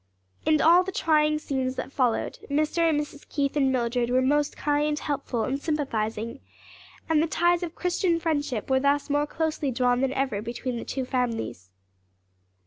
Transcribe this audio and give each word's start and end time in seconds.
In 0.47 0.59
all 0.61 0.81
the 0.83 0.91
trying 0.91 1.37
scenes 1.37 1.75
that 1.75 1.91
followed, 1.91 2.39
Mr. 2.49 2.79
and 2.89 2.99
Mrs. 2.99 3.29
Keith 3.29 3.55
and 3.55 3.71
Mildred 3.71 4.09
were 4.09 4.23
most 4.23 4.57
kind, 4.57 4.97
helpful 4.97 5.43
and 5.43 5.61
sympathizing, 5.61 6.39
and 7.07 7.21
the 7.21 7.27
ties 7.27 7.61
of 7.61 7.75
Christian 7.75 8.19
friendship 8.19 8.67
were 8.67 8.79
thus 8.79 9.11
more 9.11 9.27
closely 9.27 9.69
drawn 9.69 10.01
than 10.01 10.11
ever 10.13 10.41
between 10.41 10.77
the 10.77 10.85
two 10.85 11.05
families. 11.05 11.69